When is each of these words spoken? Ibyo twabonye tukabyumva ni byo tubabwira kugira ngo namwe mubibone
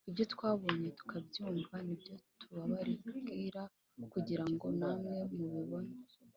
Ibyo 0.09 0.23
twabonye 0.33 0.87
tukabyumva 0.97 1.75
ni 1.85 1.95
byo 1.99 2.13
tubabwira 2.39 3.61
kugira 4.11 4.45
ngo 4.51 4.65
namwe 4.79 5.17
mubibone 5.35 5.93